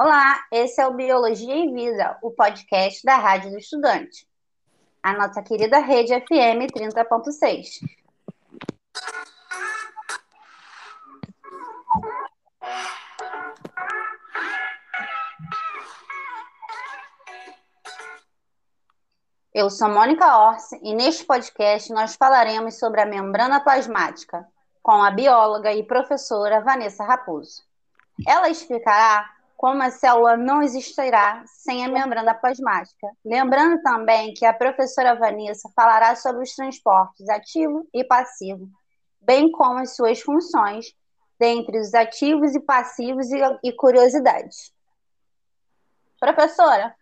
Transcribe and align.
Olá, 0.00 0.46
esse 0.52 0.80
é 0.80 0.86
o 0.86 0.94
Biologia 0.94 1.52
em 1.52 1.74
Vida, 1.74 2.16
o 2.22 2.30
podcast 2.30 3.04
da 3.04 3.16
Rádio 3.16 3.50
do 3.50 3.58
Estudante. 3.58 4.28
A 5.02 5.12
nossa 5.12 5.42
querida 5.42 5.80
rede 5.80 6.14
FM 6.20 6.70
30.6. 6.72 7.80
Eu 19.52 19.68
sou 19.68 19.88
Mônica 19.88 20.38
Orsi 20.38 20.78
e 20.80 20.94
neste 20.94 21.24
podcast 21.24 21.92
nós 21.92 22.14
falaremos 22.14 22.78
sobre 22.78 23.00
a 23.00 23.06
membrana 23.06 23.58
plasmática 23.58 24.46
com 24.80 25.02
a 25.02 25.10
bióloga 25.10 25.72
e 25.72 25.82
professora 25.82 26.60
Vanessa 26.60 27.02
Raposo. 27.02 27.64
Ela 28.24 28.48
explicará 28.48 29.28
como 29.58 29.82
a 29.82 29.90
célula 29.90 30.36
não 30.36 30.62
existirá 30.62 31.42
sem 31.48 31.84
a 31.84 31.88
membrana 31.88 32.32
plasmática. 32.32 33.08
Lembrando 33.24 33.82
também 33.82 34.32
que 34.32 34.46
a 34.46 34.54
professora 34.54 35.16
Vanessa 35.16 35.68
falará 35.74 36.14
sobre 36.14 36.44
os 36.44 36.54
transportes 36.54 37.28
ativo 37.28 37.84
e 37.92 38.04
passivo, 38.04 38.70
bem 39.20 39.50
como 39.50 39.80
as 39.80 39.96
suas 39.96 40.20
funções, 40.20 40.94
dentre 41.40 41.80
os 41.80 41.92
ativos 41.92 42.54
e 42.54 42.60
passivos 42.60 43.28
e, 43.32 43.40
e 43.64 43.72
curiosidades. 43.72 44.72
Professora, 46.20 46.94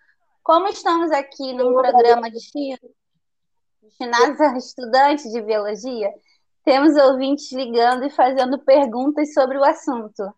como 0.42 0.66
estamos 0.68 1.10
aqui 1.10 1.52
no 1.52 1.74
programa 1.74 2.30
destinado 2.30 4.42
a 4.42 4.56
estudantes 4.56 5.30
de 5.30 5.42
biologia, 5.42 6.10
temos 6.64 6.96
ouvintes 6.96 7.52
ligando 7.52 8.06
e 8.06 8.10
fazendo 8.10 8.58
perguntas 8.60 9.34
sobre 9.34 9.58
o 9.58 9.64
assunto. 9.64 10.34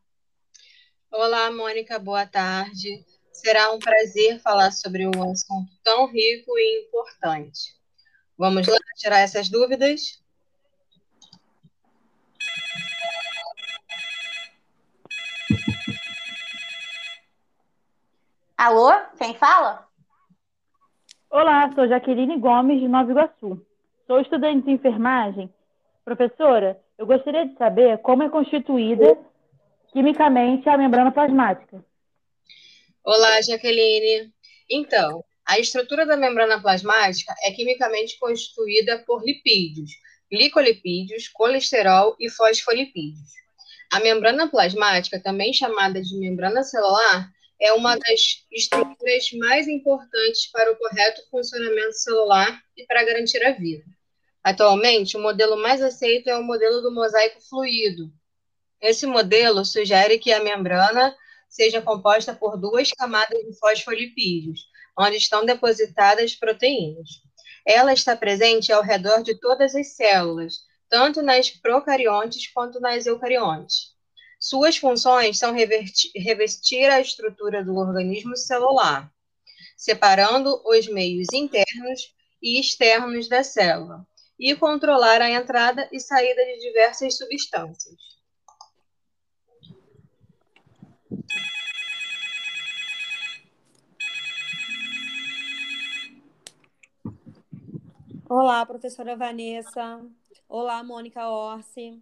Olá, 1.10 1.50
Mônica, 1.50 1.98
boa 1.98 2.26
tarde. 2.26 3.02
Será 3.32 3.72
um 3.72 3.78
prazer 3.78 4.38
falar 4.40 4.70
sobre 4.70 5.06
um 5.06 5.30
assunto 5.30 5.72
tão 5.82 6.06
rico 6.06 6.52
e 6.58 6.86
importante. 6.86 7.74
Vamos 8.36 8.68
lá 8.68 8.76
tirar 8.94 9.20
essas 9.20 9.48
dúvidas? 9.48 10.22
Alô, 18.56 18.92
quem 19.16 19.34
fala? 19.34 19.88
Olá, 21.30 21.72
sou 21.74 21.88
Jaqueline 21.88 22.38
Gomes, 22.38 22.80
de 22.80 22.86
Nova 22.86 23.10
Iguaçu. 23.10 23.66
Sou 24.06 24.20
estudante 24.20 24.66
de 24.66 24.72
enfermagem. 24.72 25.52
Professora, 26.04 26.78
eu 26.98 27.06
gostaria 27.06 27.46
de 27.46 27.56
saber 27.56 27.96
como 27.98 28.24
é 28.24 28.28
constituída 28.28 29.18
quimicamente 29.92 30.68
a 30.68 30.76
membrana 30.76 31.12
plasmática. 31.12 31.84
Olá, 33.04 33.40
Jaqueline. 33.40 34.32
Então, 34.70 35.24
a 35.46 35.58
estrutura 35.58 36.04
da 36.04 36.16
membrana 36.16 36.60
plasmática 36.60 37.34
é 37.42 37.50
quimicamente 37.52 38.18
constituída 38.18 39.02
por 39.06 39.24
lipídios, 39.24 39.92
glicolipídios, 40.30 41.28
colesterol 41.28 42.14
e 42.20 42.28
fosfolipídios. 42.28 43.32
A 43.90 44.00
membrana 44.00 44.48
plasmática, 44.48 45.18
também 45.18 45.54
chamada 45.54 46.02
de 46.02 46.18
membrana 46.18 46.62
celular, 46.62 47.30
é 47.60 47.72
uma 47.72 47.96
das 47.96 48.44
estruturas 48.52 49.32
mais 49.38 49.66
importantes 49.66 50.50
para 50.52 50.70
o 50.70 50.76
correto 50.76 51.22
funcionamento 51.30 51.94
celular 51.94 52.60
e 52.76 52.84
para 52.84 53.04
garantir 53.04 53.42
a 53.44 53.52
vida. 53.52 53.84
Atualmente, 54.44 55.16
o 55.16 55.20
modelo 55.20 55.56
mais 55.56 55.82
aceito 55.82 56.28
é 56.28 56.36
o 56.36 56.44
modelo 56.44 56.82
do 56.82 56.94
mosaico 56.94 57.40
fluido, 57.48 58.12
esse 58.80 59.06
modelo 59.06 59.64
sugere 59.64 60.18
que 60.18 60.32
a 60.32 60.42
membrana 60.42 61.16
seja 61.48 61.82
composta 61.82 62.34
por 62.34 62.56
duas 62.56 62.90
camadas 62.90 63.38
de 63.38 63.58
fosfolipídios, 63.58 64.66
onde 64.96 65.16
estão 65.16 65.44
depositadas 65.44 66.34
proteínas. 66.34 67.08
Ela 67.66 67.92
está 67.92 68.16
presente 68.16 68.72
ao 68.72 68.82
redor 68.82 69.22
de 69.22 69.34
todas 69.34 69.74
as 69.74 69.94
células, 69.94 70.60
tanto 70.88 71.22
nas 71.22 71.50
procariontes 71.50 72.50
quanto 72.52 72.80
nas 72.80 73.06
eucariontes. 73.06 73.96
Suas 74.40 74.76
funções 74.76 75.38
são 75.38 75.52
revestir 75.52 76.84
a 76.90 77.00
estrutura 77.00 77.64
do 77.64 77.74
organismo 77.76 78.36
celular, 78.36 79.12
separando 79.76 80.62
os 80.64 80.86
meios 80.86 81.26
internos 81.32 82.14
e 82.40 82.60
externos 82.60 83.28
da 83.28 83.42
célula, 83.42 84.06
e 84.38 84.54
controlar 84.54 85.20
a 85.20 85.30
entrada 85.30 85.88
e 85.92 85.98
saída 85.98 86.44
de 86.44 86.60
diversas 86.60 87.18
substâncias. 87.18 88.17
Olá, 98.30 98.66
professora 98.66 99.16
Vanessa. 99.16 100.04
Olá, 100.46 100.84
Mônica 100.84 101.26
Orsi. 101.30 101.98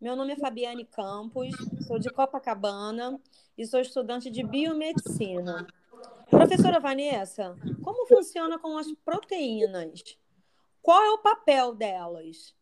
Meu 0.00 0.14
nome 0.14 0.34
é 0.34 0.36
Fabiane 0.36 0.84
Campos, 0.84 1.52
sou 1.88 1.98
de 1.98 2.10
Copacabana 2.10 3.20
e 3.58 3.66
sou 3.66 3.80
estudante 3.80 4.30
de 4.30 4.44
biomedicina. 4.44 5.66
Professora 6.30 6.78
Vanessa, 6.78 7.56
como 7.82 8.06
funciona 8.06 8.56
com 8.56 8.78
as 8.78 8.86
proteínas? 9.04 10.00
Qual 10.80 11.02
é 11.02 11.10
o 11.10 11.18
papel 11.18 11.74
delas? 11.74 12.54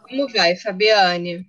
Como 0.00 0.32
vai, 0.32 0.56
Fabiane? 0.56 1.46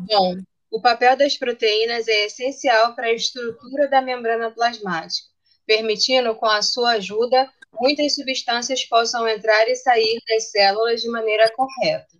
Bom, 0.00 0.36
o 0.70 0.82
papel 0.82 1.16
das 1.16 1.38
proteínas 1.38 2.06
é 2.08 2.26
essencial 2.26 2.94
para 2.94 3.06
a 3.06 3.14
estrutura 3.14 3.88
da 3.88 4.02
membrana 4.02 4.50
plasmática, 4.50 5.28
permitindo, 5.66 6.34
com 6.34 6.44
a 6.44 6.60
sua 6.60 6.90
ajuda, 6.90 7.50
muitas 7.80 8.14
substâncias 8.14 8.84
possam 8.84 9.26
entrar 9.28 9.68
e 9.68 9.74
sair 9.74 10.20
das 10.28 10.50
células 10.50 11.00
de 11.00 11.08
maneira 11.08 11.50
correta. 11.54 12.16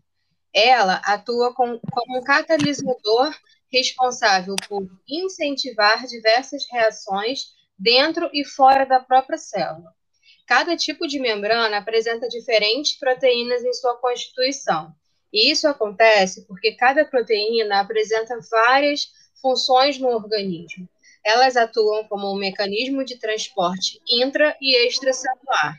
Ela 0.53 1.03
atua 1.04 1.54
com, 1.54 1.78
como 1.78 2.19
um 2.19 2.22
catalisador 2.22 3.34
responsável 3.70 4.56
por 4.69 4.88
incentivar 5.09 6.06
diversas 6.06 6.64
reações 6.70 7.53
dentro 7.78 8.28
e 8.32 8.44
fora 8.44 8.84
da 8.84 8.98
própria 8.98 9.38
célula. 9.38 9.92
Cada 10.47 10.76
tipo 10.76 11.06
de 11.06 11.20
membrana 11.20 11.76
apresenta 11.76 12.26
diferentes 12.28 12.98
proteínas 12.98 13.62
em 13.62 13.72
sua 13.75 13.97
constituição, 13.98 14.94
e 15.32 15.50
isso 15.50 15.69
acontece 15.69 16.47
porque 16.47 16.72
cada 16.72 17.04
proteína 17.04 17.80
apresenta 17.80 18.38
várias 18.50 19.12
funções 19.41 19.98
no 19.98 20.09
organismo. 20.09 20.88
Elas 21.28 21.59
atuam 21.59 22.09
como 22.09 22.33
um 22.33 22.39
mecanismo 22.39 23.05
de 23.05 23.19
transporte 23.19 24.00
intra 24.09 24.56
e 24.62 24.87
extracelular. 24.87 25.78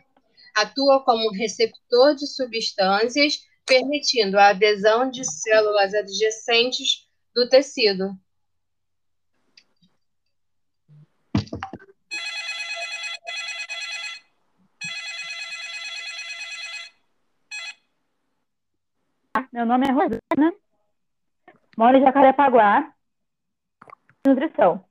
Atua 0.55 1.03
como 1.03 1.31
receptor 1.31 2.13
de 2.13 2.27
substâncias, 2.27 3.47
permitindo 3.65 4.37
a 4.37 4.49
adesão 4.49 5.09
de 5.09 5.25
células 5.25 5.91
adjacentes 5.95 7.09
do 7.33 7.49
tecido. 7.49 8.15
Meu 19.51 19.65
nome 19.65 19.87
é 19.87 19.91
Rosana, 19.91 20.53
moro 21.75 21.97
em 21.97 22.01
Jacarepaguá, 22.03 22.93
nutrição. 24.27 24.88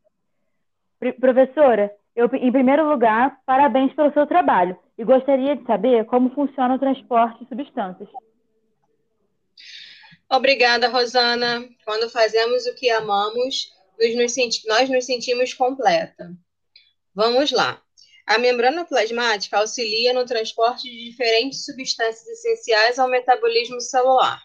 Professora, 1.21 1.95
eu, 2.15 2.29
em 2.35 2.51
primeiro 2.51 2.89
lugar, 2.89 3.41
parabéns 3.47 3.95
pelo 3.95 4.13
seu 4.13 4.27
trabalho 4.27 4.77
e 4.97 5.05
gostaria 5.05 5.55
de 5.55 5.65
saber 5.65 6.05
como 6.07 6.35
funciona 6.35 6.75
o 6.75 6.79
transporte 6.79 7.45
de 7.45 7.49
substâncias. 7.49 8.09
Obrigada, 10.29 10.89
Rosana. 10.89 11.67
Quando 11.85 12.11
fazemos 12.11 12.67
o 12.67 12.75
que 12.75 12.91
amamos, 12.91 13.73
nós 14.67 14.89
nos 14.91 15.05
sentimos 15.05 15.55
completa. 15.55 16.33
Vamos 17.15 17.51
lá. 17.53 17.81
A 18.27 18.37
membrana 18.37 18.85
plasmática 18.85 19.59
auxilia 19.59 20.13
no 20.13 20.27
transporte 20.27 20.83
de 20.83 21.11
diferentes 21.11 21.65
substâncias 21.65 22.27
essenciais 22.27 22.99
ao 22.99 23.09
metabolismo 23.09 23.81
celular 23.81 24.39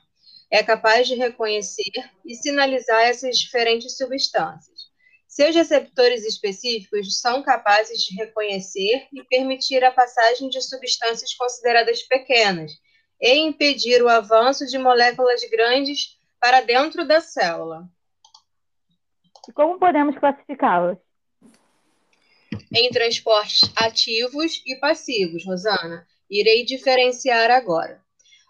é 0.50 0.62
capaz 0.63 1.07
de 1.07 1.16
reconhecer 1.16 1.92
e 2.24 2.36
sinalizar 2.36 3.01
essas 3.01 3.39
diferentes 3.39 3.98
substâncias. 3.98 4.73
Seus 5.33 5.56
receptores 5.56 6.24
específicos 6.25 7.19
são 7.19 7.41
capazes 7.41 8.03
de 8.03 8.15
reconhecer 8.15 9.07
e 9.12 9.24
permitir 9.24 9.83
a 9.83 9.89
passagem 9.89 10.47
de 10.47 10.62
substâncias 10.62 11.33
consideradas 11.33 12.03
pequenas 12.03 12.71
e 13.19 13.39
impedir 13.39 14.03
o 14.03 14.09
avanço 14.09 14.63
de 14.68 14.77
moléculas 14.77 15.41
grandes 15.50 16.19
para 16.39 16.62
dentro 16.62 17.07
da 17.07 17.19
célula. 17.19 17.89
E 19.50 19.51
como 19.53 19.80
podemos 19.80 20.15
classificá-las? 20.19 21.00
Em 22.71 22.91
transportes 22.91 23.62
ativos 23.75 24.62
e 24.68 24.75
passivos, 24.75 25.44
Rosana. 25.47 26.07
Irei 26.29 26.63
diferenciar 26.63 27.50
agora. 27.50 28.03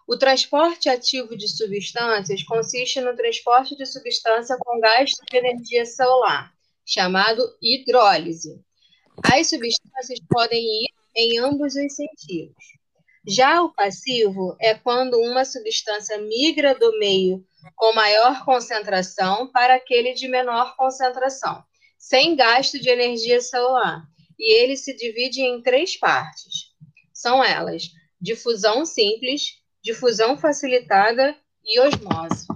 O 0.05 0.17
transporte 0.17 0.89
ativo 0.89 1.37
de 1.37 1.47
substâncias 1.47 2.43
consiste 2.43 2.99
no 2.99 3.15
transporte 3.15 3.73
de 3.77 3.85
substância 3.85 4.57
com 4.59 4.81
gasto 4.81 5.23
de 5.31 5.37
energia 5.37 5.85
celular, 5.85 6.52
chamado 6.85 7.43
hidrólise. 7.61 8.61
As 9.23 9.49
substâncias 9.49 10.19
podem 10.29 10.61
ir 10.61 10.89
em 11.15 11.39
ambos 11.39 11.75
os 11.75 11.95
sentidos. 11.95 12.55
Já 13.25 13.61
o 13.61 13.73
passivo 13.73 14.55
é 14.59 14.73
quando 14.73 15.17
uma 15.19 15.45
substância 15.45 16.17
migra 16.17 16.75
do 16.75 16.99
meio 16.99 17.45
com 17.75 17.93
maior 17.93 18.43
concentração 18.43 19.49
para 19.51 19.75
aquele 19.75 20.13
de 20.13 20.27
menor 20.27 20.75
concentração, 20.75 21.63
sem 21.97 22.35
gasto 22.35 22.79
de 22.79 22.89
energia 22.89 23.39
celular. 23.39 24.03
E 24.37 24.61
ele 24.61 24.75
se 24.75 24.93
divide 24.95 25.41
em 25.41 25.61
três 25.61 25.95
partes. 25.97 26.73
São 27.13 27.41
elas: 27.41 27.83
difusão 28.19 28.85
simples, 28.85 29.59
difusão 29.81 30.37
facilitada 30.37 31.33
e 31.63 31.79
osmose. 31.79 32.47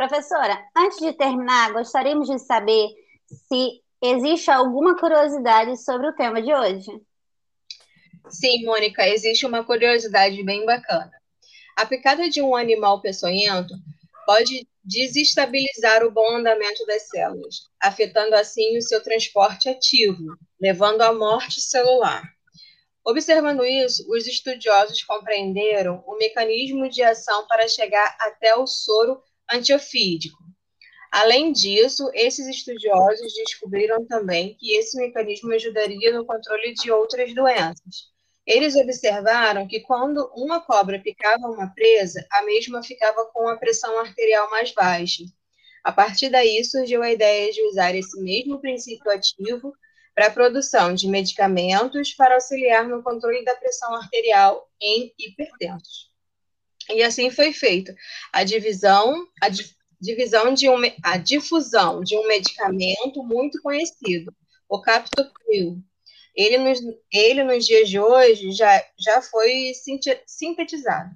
Professora, 0.00 0.66
antes 0.74 0.96
de 0.98 1.12
terminar, 1.12 1.74
gostaríamos 1.74 2.26
de 2.26 2.38
saber 2.38 2.88
se 3.26 3.82
existe 4.02 4.50
alguma 4.50 4.98
curiosidade 4.98 5.76
sobre 5.76 6.08
o 6.08 6.14
tema 6.14 6.40
de 6.40 6.54
hoje. 6.54 6.90
Sim, 8.30 8.64
Mônica, 8.64 9.06
existe 9.06 9.44
uma 9.44 9.62
curiosidade 9.62 10.42
bem 10.42 10.64
bacana. 10.64 11.12
A 11.76 11.84
picada 11.84 12.30
de 12.30 12.40
um 12.40 12.56
animal 12.56 13.02
peçonhento 13.02 13.74
pode 14.24 14.66
desestabilizar 14.82 16.02
o 16.02 16.10
bom 16.10 16.36
andamento 16.36 16.86
das 16.86 17.06
células, 17.06 17.68
afetando 17.78 18.34
assim 18.36 18.78
o 18.78 18.82
seu 18.82 19.02
transporte 19.02 19.68
ativo, 19.68 20.34
levando 20.58 21.02
à 21.02 21.12
morte 21.12 21.60
celular. 21.60 22.22
Observando 23.04 23.66
isso, 23.66 24.10
os 24.10 24.26
estudiosos 24.26 25.02
compreenderam 25.02 26.02
o 26.06 26.16
mecanismo 26.16 26.88
de 26.88 27.02
ação 27.02 27.46
para 27.46 27.68
chegar 27.68 28.16
até 28.18 28.56
o 28.56 28.66
soro 28.66 29.22
antiofídico. 29.52 30.38
Além 31.12 31.52
disso, 31.52 32.08
esses 32.14 32.46
estudiosos 32.46 33.32
descobriram 33.34 34.06
também 34.06 34.56
que 34.58 34.76
esse 34.76 34.96
mecanismo 34.96 35.52
ajudaria 35.52 36.12
no 36.12 36.24
controle 36.24 36.72
de 36.74 36.90
outras 36.92 37.34
doenças. 37.34 38.10
Eles 38.46 38.76
observaram 38.76 39.66
que 39.66 39.80
quando 39.80 40.30
uma 40.36 40.60
cobra 40.60 41.00
picava 41.00 41.46
uma 41.46 41.72
presa, 41.74 42.24
a 42.30 42.42
mesma 42.42 42.82
ficava 42.82 43.24
com 43.26 43.48
a 43.48 43.56
pressão 43.56 43.98
arterial 43.98 44.48
mais 44.50 44.72
baixa. 44.72 45.24
A 45.82 45.92
partir 45.92 46.30
daí 46.30 46.64
surgiu 46.64 47.02
a 47.02 47.10
ideia 47.10 47.52
de 47.52 47.62
usar 47.68 47.94
esse 47.94 48.20
mesmo 48.20 48.60
princípio 48.60 49.10
ativo 49.10 49.72
para 50.14 50.26
a 50.26 50.30
produção 50.30 50.94
de 50.94 51.08
medicamentos 51.08 52.12
para 52.12 52.34
auxiliar 52.34 52.86
no 52.86 53.02
controle 53.02 53.44
da 53.44 53.54
pressão 53.56 53.94
arterial 53.94 54.68
em 54.80 55.12
hipertensos. 55.18 56.09
E 56.92 57.02
assim 57.02 57.30
foi 57.30 57.52
feito 57.52 57.92
a 58.32 58.44
divisão, 58.44 59.26
a 59.40 59.48
di 59.48 59.64
divisão 60.00 60.54
de 60.54 60.68
um, 60.68 60.80
a 61.02 61.18
difusão 61.18 62.00
de 62.02 62.16
um 62.16 62.26
medicamento 62.26 63.22
muito 63.22 63.60
conhecido, 63.60 64.34
o 64.68 64.80
Captopril. 64.80 65.78
Ele 66.34 66.56
nos, 66.56 66.80
ele 67.12 67.44
nos 67.44 67.66
dias 67.66 67.88
de 67.88 68.00
hoje 68.00 68.52
já, 68.52 68.82
já 68.98 69.20
foi 69.20 69.72
sintetizado. 70.26 71.10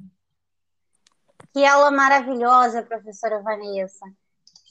Que 1.52 1.64
aula 1.64 1.90
maravilhosa, 1.90 2.82
professora 2.82 3.40
Vanessa. 3.40 4.04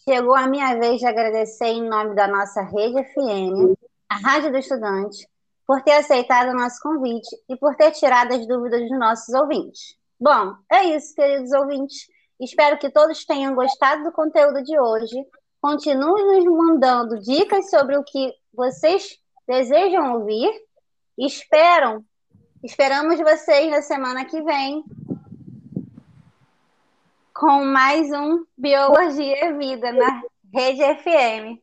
Chegou 0.07 0.35
a 0.35 0.47
minha 0.47 0.77
vez 0.77 0.99
de 0.99 1.07
agradecer 1.07 1.67
em 1.67 1.81
nome 1.81 2.13
da 2.13 2.27
nossa 2.27 2.61
rede 2.61 3.03
FM 3.13 3.73
a 4.09 4.17
Rádio 4.17 4.51
do 4.51 4.57
Estudante, 4.57 5.27
por 5.65 5.81
ter 5.81 5.93
aceitado 5.93 6.49
o 6.49 6.53
nosso 6.53 6.79
convite 6.83 7.35
e 7.49 7.55
por 7.55 7.75
ter 7.75 7.91
tirado 7.91 8.33
as 8.33 8.45
dúvidas 8.45 8.81
dos 8.81 8.99
nossos 8.99 9.33
ouvintes. 9.33 9.97
Bom, 10.19 10.55
é 10.71 10.95
isso, 10.95 11.13
queridos 11.15 11.51
ouvintes. 11.51 12.07
Espero 12.39 12.77
que 12.77 12.89
todos 12.89 13.25
tenham 13.25 13.55
gostado 13.55 14.03
do 14.03 14.11
conteúdo 14.11 14.63
de 14.63 14.79
hoje. 14.79 15.15
Continuem 15.61 16.43
nos 16.43 16.45
mandando 16.45 17.19
dicas 17.19 17.69
sobre 17.69 17.97
o 17.97 18.03
que 18.03 18.33
vocês 18.53 19.17
desejam 19.47 20.15
ouvir. 20.15 20.51
Esperam, 21.17 22.03
esperamos 22.63 23.19
vocês 23.19 23.69
na 23.69 23.81
semana 23.81 24.25
que 24.25 24.41
vem 24.41 24.83
com 27.33 27.65
mais 27.65 28.11
um 28.11 28.45
Biologia 28.57 29.45
e 29.45 29.53
Vida 29.57 29.91
na 29.91 30.21
Rede 30.53 30.83
FM. 31.01 31.59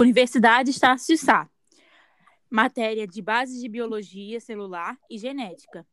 Universidade 0.00 0.70
Estácio 0.70 1.14
Sá. 1.18 1.46
Matéria 2.48 3.06
de 3.06 3.20
Bases 3.20 3.60
de 3.60 3.68
Biologia 3.68 4.40
Celular 4.40 4.98
e 5.10 5.18
Genética. 5.18 5.86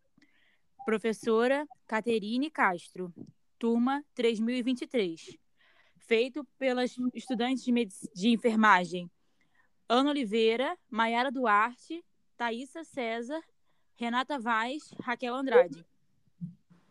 Professora 0.86 1.68
Caterine 1.86 2.50
Castro, 2.50 3.14
turma 3.60 4.02
3023. 4.16 5.38
Feito 5.98 6.46
pelas 6.58 6.96
estudantes 7.14 7.66
de, 7.66 7.74
de 8.16 8.30
enfermagem 8.30 9.12
Ana 9.90 10.12
Oliveira, 10.12 10.78
Maiara 10.90 11.30
Duarte, 11.30 12.02
Thaisa 12.38 12.86
César, 12.86 13.42
Renata 13.98 14.40
Vaz, 14.40 14.90
Raquel 15.02 15.36
Andrade. 15.36 15.86